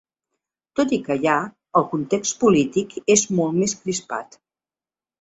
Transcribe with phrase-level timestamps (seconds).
[0.79, 1.35] Tot i que allà
[1.81, 4.45] el context polític és molt més crispat.